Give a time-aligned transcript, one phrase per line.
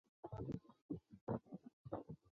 [0.03, 1.39] 治大国如烹
[1.91, 2.17] 小鲜。